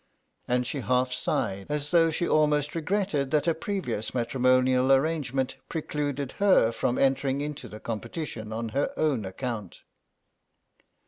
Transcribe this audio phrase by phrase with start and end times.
[0.47, 6.31] And she half sighed, as though she almost regretted that a previous matrimonial arrangement precluded
[6.39, 9.81] her from entering into the competition on her own account.